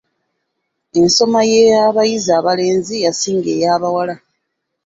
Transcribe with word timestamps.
Ensoma 1.01 1.39
y'abayizi 1.51 2.31
abalenzi 2.39 2.95
yasinga 3.05 3.49
ey'abawala. 3.55 4.15